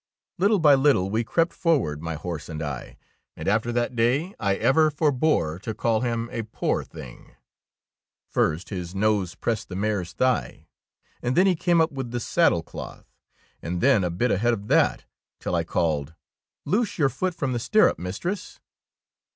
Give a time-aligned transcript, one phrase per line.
[0.39, 2.97] Little by little we crept forward, my horse and I,
[3.37, 7.33] and after that day I ever forbore to call him a poor thing.
[8.27, 10.65] First his nose pressed the mare's thigh,
[11.21, 13.61] and then he came up with the saddle 12 THE KOBE OF THE DUCHESS cloth,
[13.73, 15.05] and then a bit ahead of that,
[15.39, 16.15] till I called,
[16.65, 18.59] —''Loose your foot from the stirrup, mistress."